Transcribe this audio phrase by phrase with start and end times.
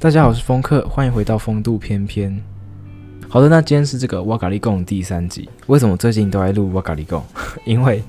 [0.00, 2.40] 大家好，我是风客，欢迎回到风度翩翩。
[3.28, 5.48] 好的，那今天是这个哇嘎利贡第三集。
[5.66, 7.20] 为什么最近都在录哇嘎利贡？
[7.66, 8.00] 因为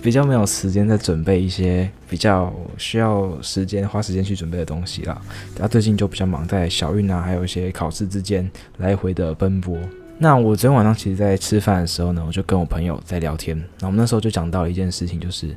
[0.00, 5.20] 比较没有时间在准备一些比较需要时间花时间去准备的东西啦。
[5.54, 9.78] 他最近就比较忙，在小运啊，还有一些考试之间来回的奔波。
[10.16, 13.62] 那我昨天晚上其实，在吃饭的时候呢，我就跟我朋友在聊天。
[13.80, 15.54] 那我们那时候就讲到了一件事情，就是，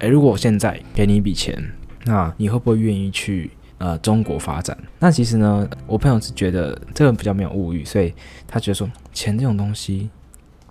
[0.00, 1.58] 诶，如果我现在给你一笔钱，
[2.04, 3.50] 那你会不会愿意去？
[3.82, 8.14] 呃，中国发展，那其实呢，我朋友是觉得这个比较没有物欲，所以
[8.46, 10.08] 他觉得说，钱这种东西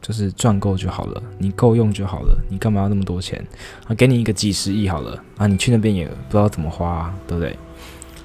[0.01, 3.45] 就是赚够就好了，你够用就好了，你干嘛要那么多钱
[3.85, 3.93] 啊？
[3.95, 7.53] 给你一个几十亿好了啊，你去那边也不知道怎么花，对不对？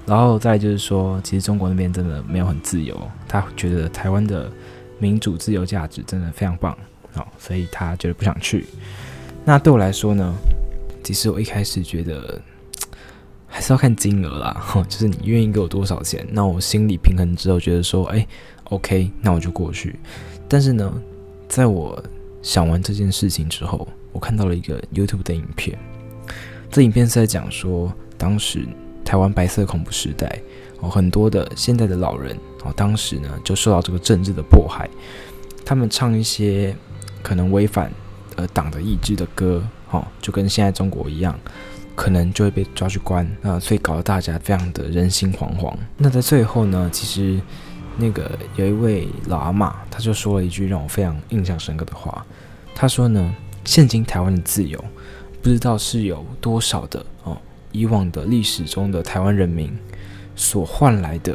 [0.06, 4.48] 然后再就是说，其实中国那边真的没有很自由，他觉得台湾的
[5.00, 6.78] 民主自由价值真的非常棒，
[7.12, 8.64] 好，所以他觉得不想去。
[9.44, 10.32] 那对我来说呢，
[11.02, 12.40] 其实我一开始觉得。
[13.56, 18.26] 还是要看金额啦， 就是你愿意给我多少钱，那我心里平衡之后觉得说，哎
[18.64, 19.98] ，OK，那我就过去。
[20.46, 20.92] 但是呢，
[21.48, 21.98] 在我
[22.42, 25.74] 想完这件事情之后，我看到了一个 YouTube 的影片，
[26.70, 28.68] 这影片是在讲说，当时
[29.02, 30.38] 台湾白色恐怖时代，
[30.80, 34.86] 哦，很多的现在的老人，哦，当时呢就受到这个政治的迫害，
[35.64, 36.76] 他们唱一些
[37.22, 37.90] 可能违反
[38.34, 41.34] 呃党的意志的歌，哦，就跟现在中国一样。
[41.96, 45.74] 可能就会被抓去关啊，所以搞得大家非常的人心惶惶。
[45.96, 47.40] 那在最后呢，其实
[47.96, 52.24] 那个有一位老阿嬷，他就说了一句让我非常印象深刻的话。
[52.74, 54.78] 他说呢，现今台湾的自由，
[55.42, 57.36] 不知道是有多少的哦，
[57.72, 59.74] 以往的历史中的台湾人民
[60.36, 61.34] 所换来的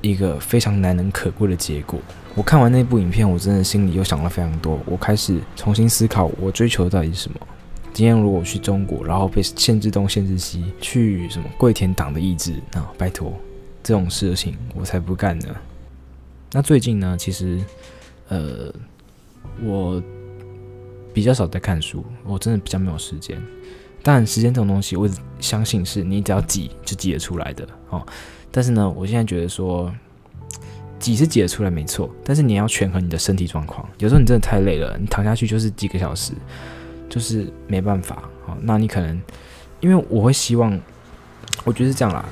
[0.00, 2.00] 一个非常难能可贵的结果。
[2.34, 4.78] 我看完那部影片，我真的心里又想了非常多。
[4.84, 7.38] 我开始重新思考，我追求到底是什么。
[7.96, 12.92] 今天如果我去中国，然后被限制东、限制西，去什么跪舔党的意志啊？
[12.98, 13.32] 拜托，
[13.82, 15.46] 这种事情我才不干呢。
[16.52, 17.58] 那最近呢，其实
[18.28, 18.70] 呃，
[19.64, 20.02] 我
[21.14, 23.42] 比较少在看书，我真的比较没有时间。
[24.02, 25.08] 但时间这种东西，我
[25.40, 28.06] 相信是你只要挤就挤得出来的哦。
[28.50, 29.90] 但是呢，我现在觉得说
[30.98, 33.88] 挤是挤得出来没错，但是你要权衡你的身体状况。
[33.96, 36.34] 有时候你真的太累了，你躺下去就是几个小时。
[37.08, 39.20] 就是没办法，好，那你可能，
[39.80, 40.78] 因为我会希望，
[41.64, 42.24] 我觉得是这样啦，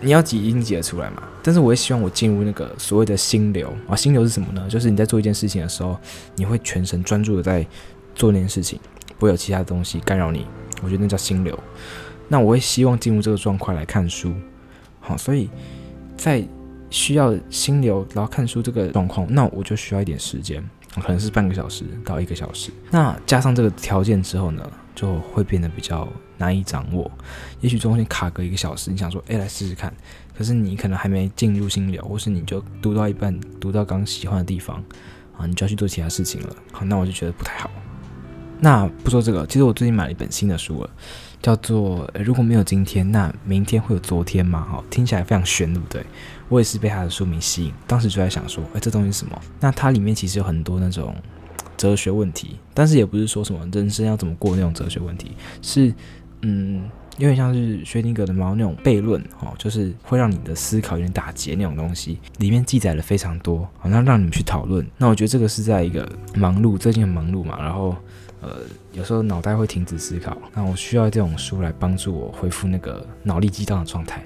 [0.00, 4.66] 你要挤一定挤得出来嘛，但是我会希望我进入那个所谓的心流啊，心流是什么呢？
[4.68, 5.98] 就是你在做一件事情的时候，
[6.36, 7.66] 你会全神专注的在
[8.14, 8.78] 做那件事情，
[9.18, 10.46] 不会有其他的东西干扰你，
[10.82, 11.58] 我觉得那叫心流。
[12.28, 14.32] 那我会希望进入这个状况来看书，
[15.00, 15.48] 好，所以
[16.16, 16.44] 在
[16.90, 20.62] 需要心流然后看书这个状况，那我就需要一点时间。
[21.02, 26.08] 可能是半个小时到一个小时，那加上这个条件之后呢，就会变得比较
[26.38, 27.10] 难以掌握。
[27.60, 29.92] 也许中间卡个一个小时，你想说，哎，来试试看。
[30.36, 34.82] 可是你可能还没进入心流，或是你就读到一半，读到刚喜欢的地方，
[35.36, 36.56] 啊，你就要去做其他事情了。
[36.72, 37.70] 好，那我就觉得不太好。
[38.60, 40.90] 那不说这个，其实我最近买了一本新的书了，
[41.42, 44.66] 叫做《如果没有今天，那明天会有昨天吗》？
[44.72, 46.04] 哈，听起来非常悬，对不对？
[46.48, 49.40] 我也是被他的书名吸引，当时就在想说，哎，这东西是什么？
[49.60, 51.14] 那它里面其实有很多那种
[51.76, 55.92] 哲学问题，但是也不是说什么人生要怎么过那种哲学问题，是
[56.42, 64.86] 嗯，有点像是薛定谔的猫那种悖论，哦，就是会让你的思考有点打结那种东西，里面记载了非常多，好，像让你们去讨论。
[64.98, 67.94] 那我觉得这个是在一个忙碌，最近很忙碌嘛，然后。
[68.42, 68.58] 呃，
[68.92, 74.22] 有时候脑袋会停止思考，那我需要这种书来帮助我恢复那个脑力激荡的状态。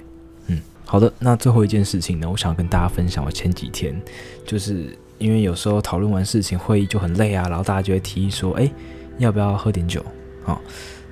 [0.47, 3.23] 嗯，好的，那最后一件事情呢，我想跟大家分享。
[3.23, 3.99] 我前几天
[4.45, 8.69] 就是因为有时候讨论完事情，会议就很累啊，然后大家就会提议说，哎，
[9.17, 10.05] 要不要喝点酒？
[10.43, 10.61] 好，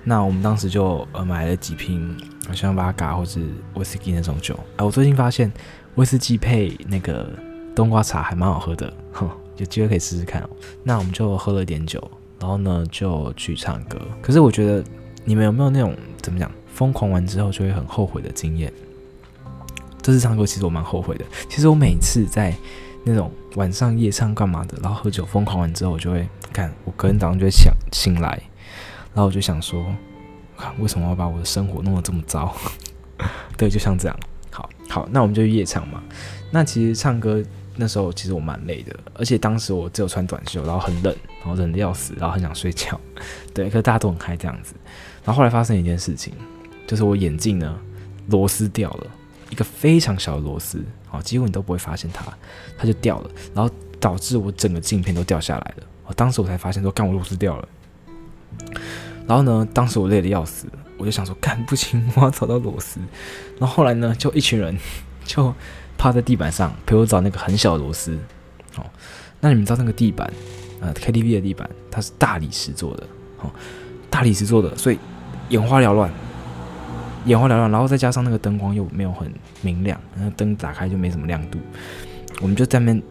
[0.04, 2.16] 那我们当时就呃买了几瓶，
[2.48, 3.46] 好像巴嘎或是
[3.76, 4.60] 威士忌那种酒。
[4.78, 5.52] 哎，我最近发现
[5.96, 7.30] 威士忌配那个
[7.76, 10.50] 冬瓜茶还蛮好喝的，哼， 有机会可以试试看哦。
[10.84, 12.02] 那我们就喝了点酒。
[12.42, 14.00] 然后呢，就去唱歌。
[14.22, 14.82] 可是我觉得，
[15.26, 18.72] 你们有没有那种怎么讲，疯狂完之后就会很后悔的经验？
[20.02, 21.26] 这次唱歌其实我蛮后悔的。
[21.50, 22.56] 其实我每次在
[23.04, 28.42] 那种晚上夜唱干嘛的，然后喝酒疯狂完之后，我就会看，我隔天早上就会想醒来，
[29.14, 29.86] 然后我就想说，
[30.80, 32.56] 为什么要把我的生活弄得这么糟？
[33.58, 34.20] 对，就像这样。
[34.52, 36.02] 好好，那我们就夜唱嘛。
[36.52, 37.44] 那其实唱歌。
[37.82, 43.00] 那时候其实我蛮累的，而且当时我只有穿短袖，然后很冷，然后冷的要死，然后很想睡觉。
[43.56, 44.74] 对，可是大家都很嗨这样子。
[45.24, 46.34] 然后后来发生一件事情，
[46.86, 47.80] 就是我眼镜呢
[48.28, 49.08] 螺丝掉了，
[49.50, 52.26] 一个非常小的螺丝，哦，几乎你都不会发现它，
[52.78, 55.84] 它就掉了，然后导致我整个镜片都掉下来了。
[56.06, 57.70] 我当时我才发现说，干我螺丝掉了。
[59.30, 60.66] 然后呢，当时我累得要死，
[60.98, 63.00] 我就想说，干不行，我要找到螺丝。
[63.60, 64.76] 然后后来呢，就一群人。
[65.26, 65.54] 就
[65.96, 68.18] 趴在地板上陪我找那个很小的螺丝。
[68.78, 68.86] 哦，
[69.40, 70.28] 那你们知道那个地板，
[70.80, 73.04] 呃，KTV 的地板它是大理石做的，
[73.42, 73.52] 哦，
[74.10, 74.98] 大理石做的，所以
[75.50, 76.12] 眼花缭乱，
[77.26, 81.60] 眼花缭乱，然后再加上那个灯光又没有很明亮，然后灯打开就没什么亮度，
[82.42, 83.04] 我们就在那边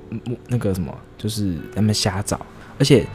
[0.49, 2.45] 那个什么，就是在那边瞎找，
[2.81, 3.07] 而且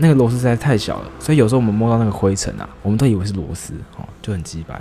[0.00, 4.80] 那个螺丝实在太小了，所以有时候我们摸到那个灰尘啊，我们都以为是螺丝，哦，就很鸡掰。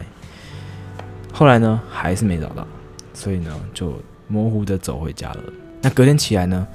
[1.33, 2.65] 后来呢，还是没找到，
[3.13, 5.43] 所以呢，就模糊的走回家了。
[5.81, 6.65] 那隔天起来呢，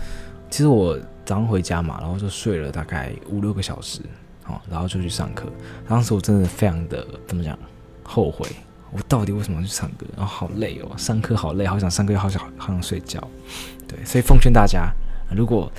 [0.51, 0.95] 其实我
[1.25, 4.01] 早上回家嘛，然后就睡了大概五六个小时，
[4.47, 5.47] 哦，然后就去上课。
[5.89, 7.59] 当时我真的非常的怎么讲，
[8.03, 8.47] 后悔，
[8.93, 10.05] 我到底为什么要去唱歌？
[10.17, 13.27] 然后好累哦，上课好累，好想上课，又好想好想睡觉。
[13.89, 14.93] 对，所以奉劝大家，
[15.35, 15.71] 如果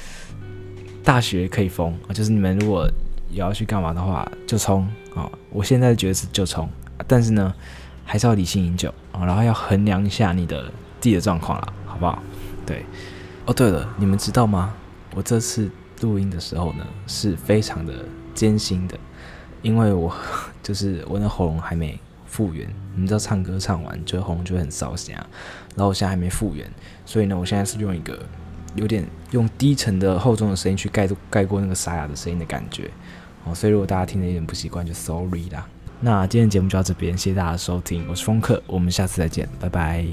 [1.05, 2.89] 大学可以疯啊，就是你们如果
[3.29, 4.85] 也要去干嘛的话，就冲
[5.15, 5.31] 啊！
[5.51, 6.67] 我现在觉得是就冲，
[7.07, 7.53] 但是呢。
[8.07, 10.65] 还是要理性饮酒啊，然后要衡量一下你的
[11.01, 12.21] 自己的状况啦，好不好？
[12.63, 12.85] 对，
[13.47, 14.75] 哦，对了，你们知道吗？
[15.15, 15.67] 我这次
[16.01, 18.05] 录音的时候呢，是非常的
[18.35, 18.95] 艰辛的，
[19.63, 20.15] 因为我
[20.61, 22.71] 就是我那喉咙还没复原。
[22.95, 26.71] 你知道唱歌唱完就喉咙就会很烧声，然后我现在还没复原，
[27.07, 28.23] 所以呢，我现在是用一个
[28.75, 32.89] 有点用低沉的厚重的声音去盖住盖过那个沙哑的声音的感觉
[33.43, 35.67] 哦，所以如果大家听得有点不习惯，就 sorry 啦。
[36.01, 40.05] 那今天节目就到这边，谢谢大家收听，我是风客，我们下次再见，拜拜。